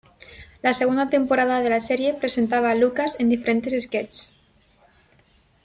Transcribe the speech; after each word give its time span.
La 0.63 0.73
segunda 0.73 1.11
temporada 1.11 1.61
de 1.61 1.69
la 1.69 1.79
serie 1.79 2.15
presentaba 2.15 2.71
a 2.71 2.75
Lucas 2.75 3.15
en 3.19 3.29
diferentes 3.29 3.83
sketchs. 3.83 4.33